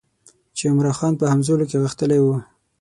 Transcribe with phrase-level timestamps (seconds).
[0.57, 2.35] چې عمرا خان په همزولو کې غښتلی وو.